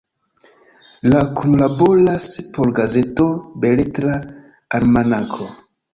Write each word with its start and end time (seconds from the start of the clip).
Li 1.13 1.19
kunlaboras 1.41 2.31
por 2.57 2.73
gazeto 2.81 3.27
Beletra 3.67 4.17
Almanako. 4.81 5.51